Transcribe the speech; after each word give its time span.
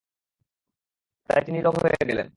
তাই 1.29 1.41
তিনি 1.45 1.57
নীরব 1.57 1.75
হয়ে 1.83 2.07
গেলেন। 2.09 2.27